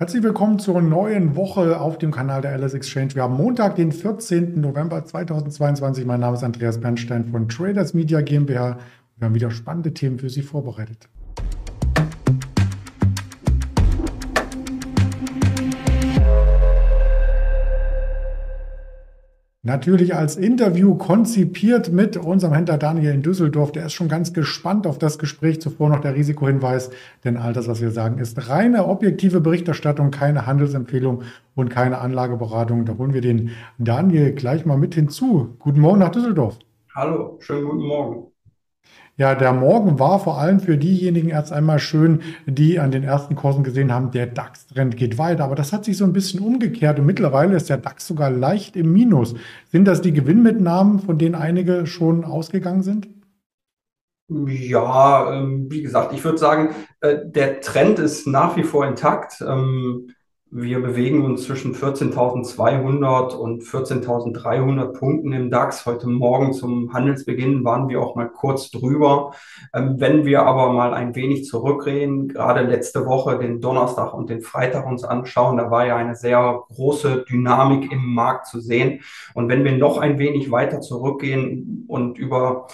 [0.00, 3.16] Herzlich willkommen zur neuen Woche auf dem Kanal der LS Exchange.
[3.16, 4.60] Wir haben Montag, den 14.
[4.60, 6.04] November 2022.
[6.04, 8.78] Mein Name ist Andreas Bernstein von Traders Media GmbH.
[9.16, 11.08] Wir haben wieder spannende Themen für Sie vorbereitet.
[19.64, 23.72] Natürlich als Interview konzipiert mit unserem Händler Daniel in Düsseldorf.
[23.72, 25.60] Der ist schon ganz gespannt auf das Gespräch.
[25.60, 26.90] Zuvor noch der Risikohinweis,
[27.24, 31.24] denn all das, was wir sagen, ist reine objektive Berichterstattung, keine Handelsempfehlung
[31.56, 32.84] und keine Anlageberatung.
[32.84, 35.56] Da holen wir den Daniel gleich mal mit hinzu.
[35.58, 36.60] Guten Morgen nach Düsseldorf.
[36.94, 38.32] Hallo, schönen guten Morgen.
[39.18, 43.34] Ja, der Morgen war vor allem für diejenigen erst einmal schön, die an den ersten
[43.34, 45.42] Kursen gesehen haben, der DAX-Trend geht weiter.
[45.42, 48.76] Aber das hat sich so ein bisschen umgekehrt und mittlerweile ist der DAX sogar leicht
[48.76, 49.34] im Minus.
[49.72, 53.08] Sind das die Gewinnmitnahmen, von denen einige schon ausgegangen sind?
[54.28, 59.40] Ja, ähm, wie gesagt, ich würde sagen, äh, der Trend ist nach wie vor intakt.
[59.40, 60.10] Ähm,
[60.50, 65.84] wir bewegen uns zwischen 14.200 und 14.300 Punkten im DAX.
[65.84, 69.34] Heute Morgen zum Handelsbeginn waren wir auch mal kurz drüber.
[69.74, 74.40] Ähm, wenn wir aber mal ein wenig zurückgehen, gerade letzte Woche den Donnerstag und den
[74.40, 79.00] Freitag uns anschauen, da war ja eine sehr große Dynamik im Markt zu sehen.
[79.34, 82.68] Und wenn wir noch ein wenig weiter zurückgehen und über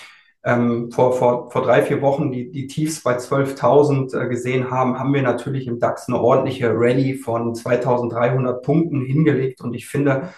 [0.45, 4.99] ähm, vor, vor, vor drei, vier Wochen die, die Tiefs bei 12.000 äh, gesehen haben,
[4.99, 9.63] haben wir natürlich im DAX eine ordentliche Rallye von 2.300 Punkten hingelegt.
[9.63, 10.29] Und ich finde,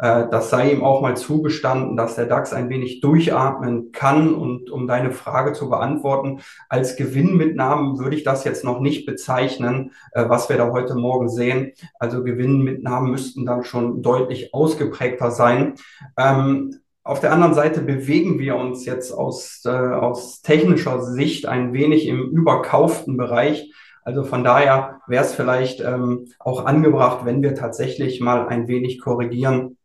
[0.00, 4.34] äh, das sei ihm auch mal zugestanden, dass der DAX ein wenig durchatmen kann.
[4.34, 9.92] Und um deine Frage zu beantworten, als Gewinnmitnahmen würde ich das jetzt noch nicht bezeichnen,
[10.12, 11.72] äh, was wir da heute Morgen sehen.
[11.98, 15.74] Also Gewinnmitnahmen müssten dann schon deutlich ausgeprägter sein.
[16.16, 21.72] Ähm, auf der anderen Seite bewegen wir uns jetzt aus, äh, aus technischer Sicht ein
[21.72, 23.72] wenig im überkauften Bereich.
[24.02, 29.00] Also von daher wäre es vielleicht ähm, auch angebracht, wenn wir tatsächlich mal ein wenig
[29.00, 29.76] korrigieren.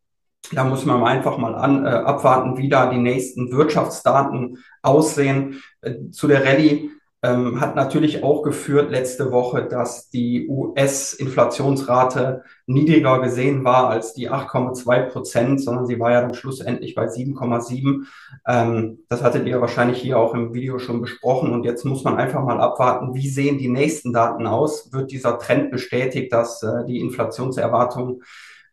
[0.52, 5.62] Da muss man einfach mal an, äh, abwarten, wie da die nächsten Wirtschaftsdaten aussehen.
[5.82, 6.92] Äh, zu der Rallye
[7.26, 14.30] ähm, hat natürlich auch geführt letzte Woche, dass die US-Inflationsrate niedriger gesehen war als die
[14.30, 18.06] 8,2 Prozent, sondern sie war ja dann schlussendlich bei 7,7.
[18.48, 21.52] Ähm, das hattet ihr wahrscheinlich hier auch im Video schon besprochen.
[21.52, 24.94] Und jetzt muss man einfach mal abwarten, wie sehen die nächsten Daten aus?
[24.94, 28.22] Wird dieser Trend bestätigt, dass äh, die Inflationserwartungen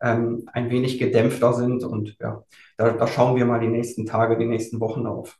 [0.02, 1.84] ähm, ein wenig gedämpfter sind?
[1.84, 2.44] Und ja,
[2.76, 5.38] da, da schauen wir mal die nächsten Tage, die nächsten Wochen auf.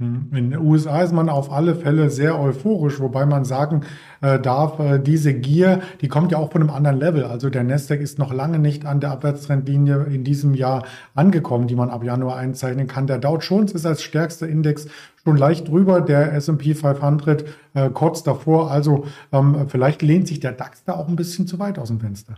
[0.00, 0.28] Hm.
[0.32, 3.80] In den USA ist man auf alle Fälle sehr euphorisch, wobei man sagen
[4.20, 7.24] äh, darf, äh, diese Gier, die kommt ja auch von einem anderen Level.
[7.24, 10.84] Also der Nasdaq ist noch lange nicht an der Abwärtstrendlinie in diesem Jahr
[11.16, 13.08] angekommen, die man ab Januar einzeichnen kann.
[13.08, 14.86] Der Dow Jones ist als stärkster Index
[15.24, 17.44] schon leicht drüber, der S&P 500
[17.74, 18.70] äh, kurz davor.
[18.70, 21.98] Also ähm, vielleicht lehnt sich der DAX da auch ein bisschen zu weit aus dem
[21.98, 22.36] Fenster.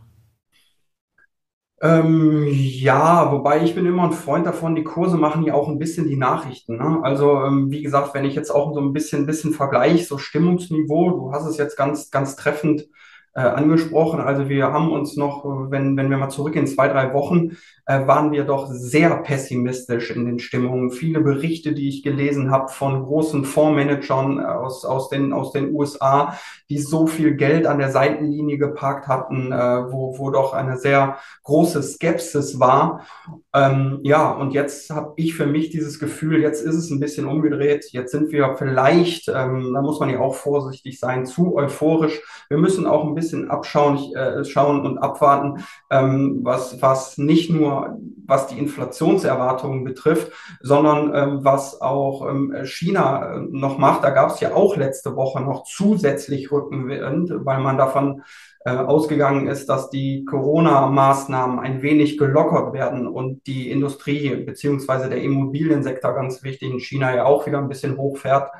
[1.82, 5.78] Ähm, ja, wobei ich bin immer ein Freund davon, die Kurse machen ja auch ein
[5.78, 6.76] bisschen die Nachrichten.
[6.76, 7.00] Ne?
[7.02, 11.10] Also ähm, wie gesagt, wenn ich jetzt auch so ein bisschen, bisschen vergleiche, so Stimmungsniveau,
[11.12, 12.86] du hast es jetzt ganz, ganz treffend
[13.34, 14.20] äh, angesprochen.
[14.20, 18.32] Also wir haben uns noch, wenn, wenn wir mal zurückgehen, zwei, drei Wochen, äh, waren
[18.32, 20.91] wir doch sehr pessimistisch in den Stimmungen.
[20.91, 26.36] Viele Berichte, die ich gelesen habe von großen Fondsmanagern aus, aus, den, aus den USA,
[26.68, 31.18] die so viel Geld an der Seitenlinie geparkt hatten, äh, wo, wo doch eine sehr
[31.44, 33.06] große Skepsis war.
[33.54, 37.26] Ähm, ja, und jetzt habe ich für mich dieses Gefühl, jetzt ist es ein bisschen
[37.26, 37.86] umgedreht.
[37.92, 42.20] Jetzt sind wir vielleicht, ähm, da muss man ja auch vorsichtig sein, zu euphorisch.
[42.48, 47.98] Wir müssen auch ein bisschen abschauen äh, schauen und abwarten, ähm, was, was nicht nur
[48.31, 54.04] was die Inflationserwartungen betrifft, sondern ähm, was auch ähm, China äh, noch macht.
[54.04, 58.22] Da gab es ja auch letzte Woche noch zusätzlich Rückenwind, weil man davon
[58.64, 65.22] äh, ausgegangen ist, dass die Corona-Maßnahmen ein wenig gelockert werden und die Industrie beziehungsweise der
[65.22, 68.50] Immobiliensektor ganz wichtig in China ja auch wieder ein bisschen hochfährt.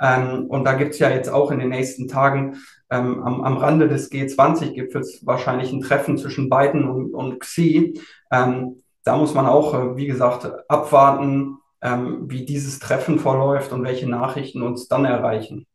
[0.00, 2.58] Ähm, und da gibt's ja jetzt auch in den nächsten Tagen
[2.90, 8.00] ähm, am, am Rande des G20-Gipfels wahrscheinlich ein Treffen zwischen Biden und, und Xi.
[8.30, 13.84] Ähm, da muss man auch, äh, wie gesagt, abwarten, ähm, wie dieses Treffen verläuft und
[13.84, 15.66] welche Nachrichten uns dann erreichen.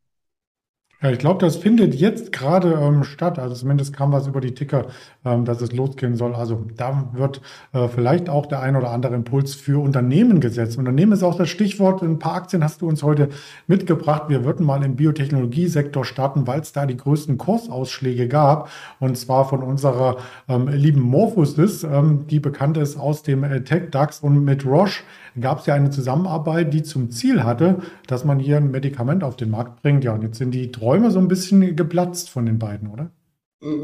[1.02, 3.40] Ja, ich glaube, das findet jetzt gerade ähm, statt.
[3.40, 4.86] Also zumindest kam was über die Ticker,
[5.24, 6.32] ähm, dass es losgehen soll.
[6.32, 7.40] Also da wird
[7.72, 10.78] äh, vielleicht auch der ein oder andere Impuls für Unternehmen gesetzt.
[10.78, 12.02] Unternehmen ist auch das Stichwort.
[12.02, 13.30] Ein paar Aktien hast du uns heute
[13.66, 14.28] mitgebracht.
[14.28, 18.70] Wir würden mal im Biotechnologiesektor starten, weil es da die größten Kursausschläge gab.
[19.00, 20.18] Und zwar von unserer
[20.48, 25.02] ähm, lieben Morphosis, ähm, die bekannt ist aus dem äh, Tech-DAX und mit Roche
[25.40, 29.36] gab es ja eine Zusammenarbeit, die zum Ziel hatte, dass man hier ein Medikament auf
[29.36, 30.04] den Markt bringt.
[30.04, 33.10] Ja, und jetzt sind die Träume so ein bisschen geplatzt von den beiden, oder?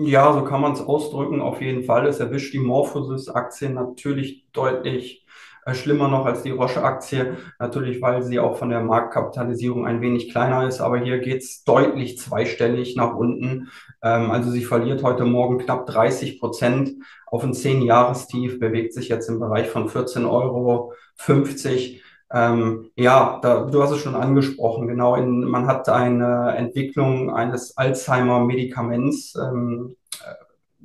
[0.03, 1.41] Ja, so kann man es ausdrücken.
[1.41, 2.07] Auf jeden Fall.
[2.07, 5.25] Es erwischt die Morphosis-Aktie natürlich deutlich
[5.65, 7.37] äh, schlimmer noch als die Roche-Aktie.
[7.61, 10.81] Natürlich, weil sie auch von der Marktkapitalisierung ein wenig kleiner ist.
[10.81, 13.69] Aber hier geht es deutlich zweistellig nach unten.
[14.03, 16.95] Ähm, also sie verliert heute Morgen knapp 30 Prozent
[17.27, 20.93] auf ein 10-Jahres-Tief, bewegt sich jetzt im Bereich von 14,50 Euro.
[22.31, 25.15] Ähm, ja, da, du hast es schon angesprochen, genau.
[25.15, 30.35] In, man hat eine Entwicklung eines Alzheimer-Medikaments ähm, äh,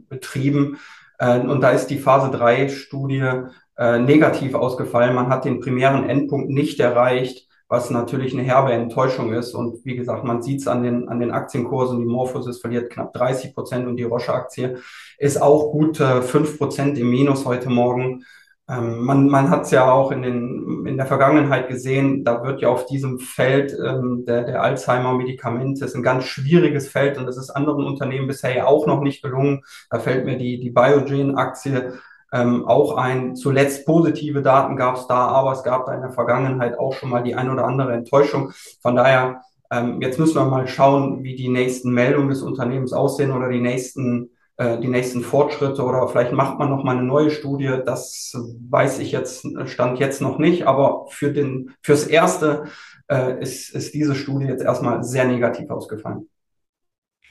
[0.09, 0.77] betrieben
[1.17, 3.29] äh, und da ist die Phase 3-Studie
[3.77, 5.15] äh, negativ ausgefallen.
[5.15, 9.53] Man hat den primären Endpunkt nicht erreicht, was natürlich eine herbe Enttäuschung ist.
[9.53, 11.99] Und wie gesagt, man sieht es an den, an den Aktienkursen.
[11.99, 14.77] Die Morphosis verliert knapp 30 Prozent und die Roche-Aktie
[15.17, 18.25] ist auch gut äh, 5 Prozent im Minus heute Morgen.
[18.69, 22.61] Ähm, man man hat es ja auch in, den, in der Vergangenheit gesehen, da wird
[22.61, 27.37] ja auf diesem Feld ähm, der, der Alzheimer-Medikamente, ist ein ganz schwieriges Feld und das
[27.37, 29.63] ist anderen Unternehmen bisher ja auch noch nicht gelungen.
[29.89, 31.93] Da fällt mir die, die Biogen-Aktie
[32.31, 33.35] ähm, auch ein.
[33.35, 37.09] Zuletzt positive Daten gab es da, aber es gab da in der Vergangenheit auch schon
[37.09, 38.51] mal die ein oder andere Enttäuschung.
[38.81, 43.31] Von daher, ähm, jetzt müssen wir mal schauen, wie die nächsten Meldungen des Unternehmens aussehen
[43.31, 47.31] oder die nächsten äh, die nächsten Fortschritte oder vielleicht macht man noch mal eine neue
[47.31, 47.79] Studie.
[47.85, 48.35] Das
[48.69, 52.65] weiß ich jetzt, stand jetzt noch nicht, aber für den, fürs Erste
[53.09, 56.27] äh, ist, ist diese Studie jetzt erstmal sehr negativ ausgefallen.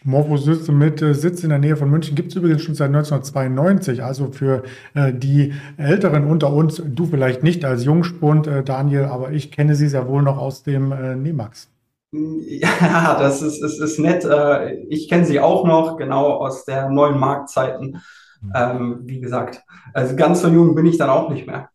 [0.05, 4.03] Morphosys mit äh, Sitz in der Nähe von München gibt es übrigens schon seit 1992.
[4.03, 4.65] Also für
[4.95, 9.75] äh, die Älteren unter uns, du vielleicht nicht als Jungspund, äh, Daniel, aber ich kenne
[9.77, 11.72] sie sehr wohl noch aus dem äh, Nemax.
[12.13, 14.25] Ja, das ist, ist, ist nett.
[14.25, 18.03] Äh, ich kenne sie auch noch, genau aus der neuen Marktzeiten.
[18.41, 18.53] Mhm.
[18.55, 19.63] Ähm, wie gesagt,
[19.95, 21.72] also ganz so jung bin ich dann auch nicht mehr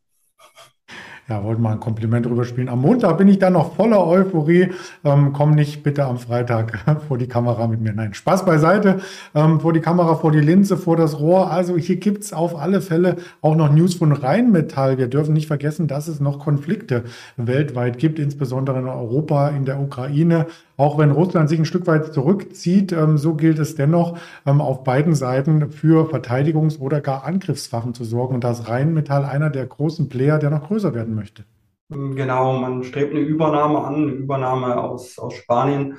[1.30, 2.70] ja, wollte mal ein Kompliment drüber spielen.
[2.70, 4.70] Am Montag bin ich dann noch voller Euphorie.
[5.04, 7.92] Ähm, komm nicht bitte am Freitag vor die Kamera mit mir.
[7.92, 9.02] Nein, Spaß beiseite.
[9.36, 11.52] Ähm, vor die Kamera, vor die Linse, vor das Rohr.
[11.52, 14.98] Also hier gibt's auf alle Fälle auch noch News von Rheinmetall.
[14.98, 17.04] Wir dürfen nicht vergessen, dass es noch Konflikte
[17.36, 20.48] weltweit gibt, insbesondere in Europa, in der Ukraine.
[20.78, 24.84] Auch wenn Russland sich ein Stück weit zurückzieht, ähm, so gilt es dennoch, ähm, auf
[24.84, 28.36] beiden Seiten für Verteidigungs- oder gar Angriffswaffen zu sorgen.
[28.36, 31.46] Und da ist Rheinmetall einer der großen Player, der noch größer werden möchte.
[31.90, 35.98] Genau, man strebt eine Übernahme an, eine Übernahme aus, aus Spanien.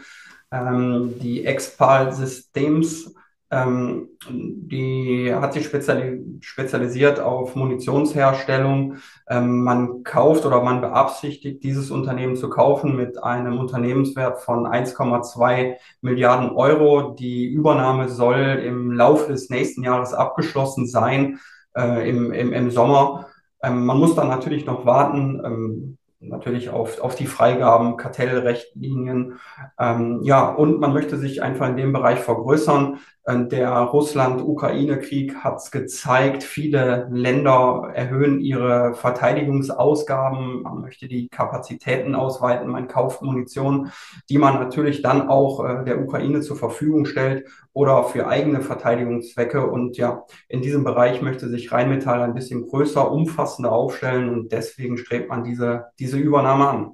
[0.53, 3.15] Ähm, die Expal Systems
[3.51, 8.97] ähm, die hat sich speziali spezialisiert auf Munitionsherstellung.
[9.27, 15.77] Ähm, man kauft oder man beabsichtigt, dieses Unternehmen zu kaufen mit einem Unternehmenswert von 1,2
[16.03, 17.15] Milliarden Euro.
[17.15, 21.39] Die Übernahme soll im Laufe des nächsten Jahres abgeschlossen sein,
[21.75, 23.29] äh, im, im, im Sommer.
[23.63, 25.41] Ähm, man muss dann natürlich noch warten.
[25.43, 29.39] Ähm, natürlich auf, auf die Freigaben, Kartellrechtlinien.
[29.79, 32.99] Ähm, ja, und man möchte sich einfach in dem Bereich vergrößern.
[33.29, 42.15] Äh, der Russland-Ukraine-Krieg hat es gezeigt, viele Länder erhöhen ihre Verteidigungsausgaben, man möchte die Kapazitäten
[42.15, 43.91] ausweiten, man kauft Munition,
[44.31, 49.67] die man natürlich dann auch äh, der Ukraine zur Verfügung stellt oder für eigene Verteidigungszwecke.
[49.67, 54.97] Und ja, in diesem Bereich möchte sich Rheinmetall ein bisschen größer, umfassender aufstellen und deswegen
[54.97, 56.93] strebt man diese, diese Übernahme an.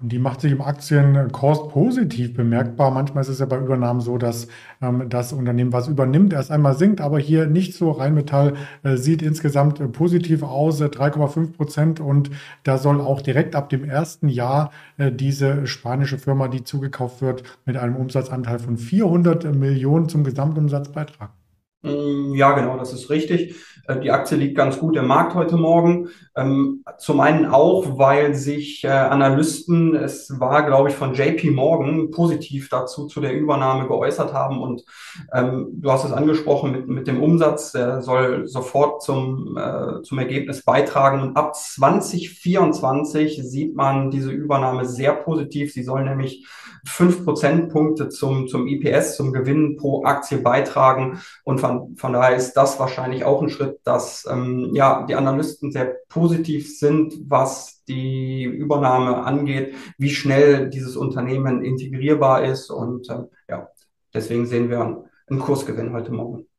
[0.00, 2.90] Und die macht sich im Aktienkurs positiv bemerkbar.
[2.90, 4.48] Manchmal ist es ja bei Übernahmen so, dass
[4.80, 7.90] ähm, das Unternehmen was übernimmt, erst einmal sinkt, aber hier nicht so.
[7.90, 12.00] Rheinmetall äh, sieht insgesamt äh, positiv aus, äh, 3,5 Prozent.
[12.00, 12.30] Und
[12.62, 17.42] da soll auch direkt ab dem ersten Jahr äh, diese spanische Firma, die zugekauft wird,
[17.66, 21.39] mit einem Umsatzanteil von 400 Millionen zum Gesamtumsatz beitragen.
[21.82, 23.56] Mm, ja, genau, das ist richtig.
[23.88, 26.08] Äh, die Aktie liegt ganz gut im Markt heute Morgen.
[26.36, 32.10] Ähm, zum einen auch, weil sich äh, Analysten, es war, glaube ich, von JP Morgan
[32.10, 34.60] positiv dazu zu der Übernahme geäußert haben.
[34.60, 34.84] Und
[35.32, 40.18] ähm, du hast es angesprochen mit, mit dem Umsatz, der soll sofort zum, äh, zum
[40.18, 41.22] Ergebnis beitragen.
[41.22, 45.72] Und ab 2024 sieht man diese Übernahme sehr positiv.
[45.72, 46.46] Sie soll nämlich
[46.84, 51.20] fünf Prozentpunkte zum, zum IPS, zum Gewinn pro Aktie beitragen.
[51.44, 55.72] Und von, von daher ist das wahrscheinlich auch ein Schritt, dass ähm, ja, die Analysten
[55.72, 62.70] sehr positiv sind, was die Übernahme angeht, wie schnell dieses Unternehmen integrierbar ist.
[62.70, 63.68] Und äh, ja,
[64.12, 66.49] deswegen sehen wir einen Kursgewinn heute Morgen.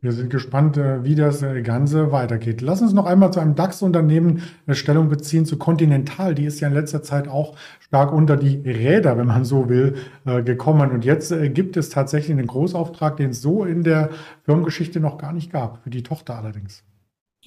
[0.00, 2.60] Wir sind gespannt, äh, wie das äh, Ganze weitergeht.
[2.60, 6.36] Lass uns noch einmal zu einem DAX-Unternehmen äh, Stellung beziehen, zu Continental.
[6.36, 9.96] Die ist ja in letzter Zeit auch stark unter die Räder, wenn man so will,
[10.44, 10.92] gekommen.
[10.92, 14.10] Und jetzt gibt es tatsächlich einen Großauftrag, den es so in der
[14.44, 16.84] Firmengeschichte noch gar nicht gab, für die Tochter allerdings.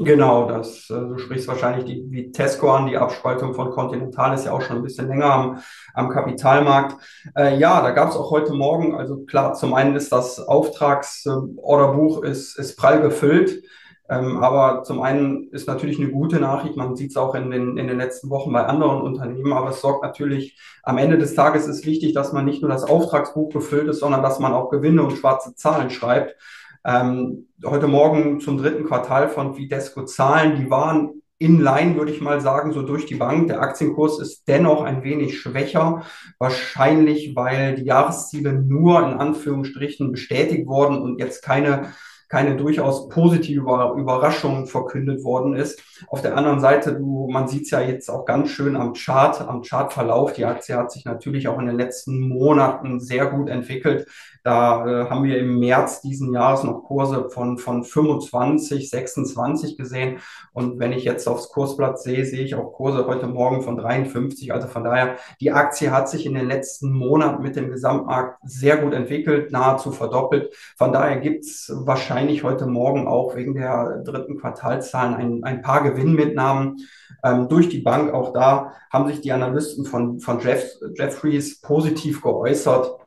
[0.03, 4.51] Genau, das, äh, du sprichst wahrscheinlich die Vitesco an, die Abspaltung von Continental ist ja
[4.51, 5.59] auch schon ein bisschen länger am,
[5.93, 6.95] am Kapitalmarkt.
[7.35, 12.23] Äh, ja, da gab es auch heute Morgen, also klar, zum einen ist das Auftragsorderbuch
[12.23, 13.63] ist, ist prall gefüllt,
[14.09, 17.77] ähm, aber zum einen ist natürlich eine gute Nachricht, man sieht es auch in den,
[17.77, 21.67] in den letzten Wochen bei anderen Unternehmen, aber es sorgt natürlich, am Ende des Tages
[21.67, 25.03] ist wichtig, dass man nicht nur das Auftragsbuch befüllt ist, sondern dass man auch Gewinne
[25.03, 26.35] und schwarze Zahlen schreibt.
[26.83, 32.41] Ähm, heute Morgen zum dritten Quartal von Videsco Zahlen, die waren inline, würde ich mal
[32.41, 33.47] sagen, so durch die Bank.
[33.47, 36.03] Der Aktienkurs ist dennoch ein wenig schwächer,
[36.39, 41.93] wahrscheinlich weil die Jahresziele nur in Anführungsstrichen bestätigt wurden und jetzt keine
[42.31, 43.61] keine durchaus positive
[43.97, 45.83] Überraschung verkündet worden ist.
[46.07, 49.41] Auf der anderen Seite, du, man sieht es ja jetzt auch ganz schön am Chart,
[49.41, 50.31] am Chartverlauf.
[50.31, 54.07] Die Aktie hat sich natürlich auch in den letzten Monaten sehr gut entwickelt.
[54.43, 60.17] Da äh, haben wir im März diesen Jahres noch Kurse von, von 25, 26 gesehen.
[60.53, 64.51] Und wenn ich jetzt aufs Kursblatt sehe, sehe ich auch Kurse heute Morgen von 53.
[64.51, 68.77] Also von daher, die Aktie hat sich in den letzten Monaten mit dem Gesamtmarkt sehr
[68.77, 70.55] gut entwickelt, nahezu verdoppelt.
[70.75, 71.71] Von daher gibt es
[72.21, 76.77] wahrscheinlich heute Morgen auch wegen der dritten Quartalzahlen ein, ein paar Gewinnmitnahmen
[77.23, 78.13] ähm, durch die Bank.
[78.13, 80.63] Auch da haben sich die Analysten von, von Jeff,
[80.93, 82.99] Jeffries positiv geäußert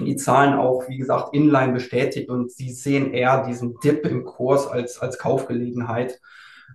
[0.00, 4.66] die Zahlen auch, wie gesagt, inline bestätigt und sie sehen eher diesen Dip im Kurs
[4.66, 6.18] als, als Kaufgelegenheit.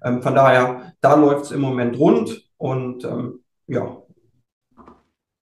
[0.06, 3.98] Ähm, von daher, da läuft es im Moment rund und ähm, ja.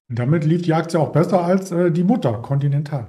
[0.07, 3.07] Damit lief die Aktie auch besser als äh, die Mutter, Continental.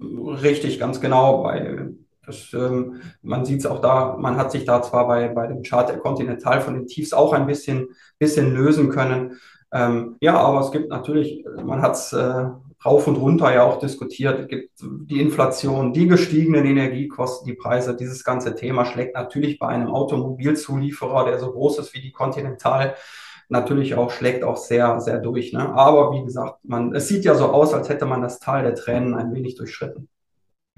[0.00, 1.42] Richtig, ganz genau.
[1.42, 1.89] Bei,
[2.30, 5.62] das, ähm, man sieht es auch da, man hat sich da zwar bei, bei dem
[5.62, 9.38] Chart der Continental von den Tiefs auch ein bisschen, bisschen lösen können.
[9.72, 12.46] Ähm, ja, aber es gibt natürlich, man hat es äh,
[12.84, 14.40] rauf und runter ja auch diskutiert.
[14.40, 17.96] Es gibt die Inflation, die gestiegenen Energiekosten, die Preise.
[17.96, 22.94] Dieses ganze Thema schlägt natürlich bei einem Automobilzulieferer, der so groß ist wie die Continental,
[23.48, 25.52] natürlich auch, schlägt auch sehr, sehr durch.
[25.52, 25.74] Ne?
[25.74, 28.74] Aber wie gesagt, man, es sieht ja so aus, als hätte man das Tal der
[28.74, 30.08] Tränen ein wenig durchschritten.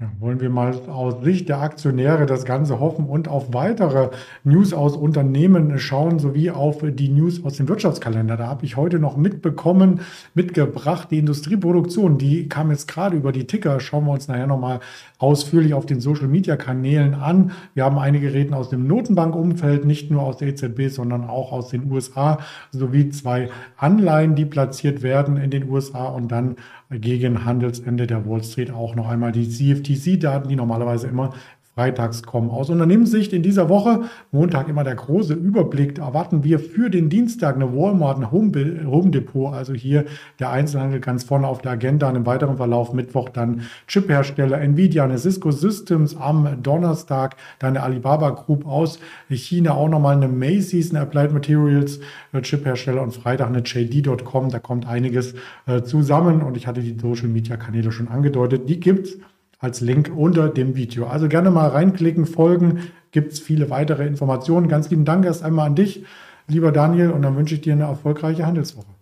[0.01, 4.09] Ja, wollen wir mal aus Sicht der Aktionäre das Ganze hoffen und auf weitere
[4.43, 8.35] News aus Unternehmen schauen, sowie auf die News aus dem Wirtschaftskalender.
[8.35, 10.01] Da habe ich heute noch mitbekommen,
[10.33, 13.79] mitgebracht, die Industrieproduktion, die kam jetzt gerade über die Ticker.
[13.79, 14.79] Schauen wir uns nachher nochmal
[15.19, 17.51] ausführlich auf den Social-Media-Kanälen an.
[17.75, 21.69] Wir haben einige Reden aus dem Notenbankumfeld, nicht nur aus der EZB, sondern auch aus
[21.69, 22.39] den USA,
[22.71, 26.55] sowie zwei Anleihen, die platziert werden in den USA und dann
[26.99, 31.33] gegen Handelsende der Wall Street auch noch einmal die CFTC-Daten, die normalerweise immer
[31.75, 32.49] freitags kommen.
[32.49, 34.01] Aus Unternehmenssicht in dieser Woche,
[34.31, 38.51] Montag immer der große Überblick, erwarten wir für den Dienstag eine Walmart, ein Home,
[38.85, 40.05] Home Depot, also hier
[40.39, 45.03] der Einzelhandel ganz vorne auf der Agenda, und im weiteren Verlauf Mittwoch dann Chiphersteller Nvidia,
[45.03, 48.99] eine Cisco Systems am Donnerstag, dann eine Alibaba Group aus
[49.29, 51.99] China, auch nochmal eine Macy's, eine Applied Materials
[52.33, 53.01] äh, Chiphersteller.
[53.01, 56.41] Und Freitag eine JD.com, da kommt einiges äh, zusammen.
[56.41, 59.17] Und ich hatte die Social Media Kanäle schon angedeutet, die gibt's
[59.63, 61.07] als Link unter dem Video.
[61.07, 64.67] Also gerne mal reinklicken, folgen, gibt es viele weitere Informationen.
[64.67, 66.03] Ganz lieben Dank erst einmal an dich,
[66.47, 68.93] lieber Daniel, und dann wünsche ich dir eine erfolgreiche Handelswoche.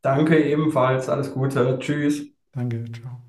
[0.00, 2.26] Danke ebenfalls, alles Gute, tschüss.
[2.52, 3.27] Danke, ciao.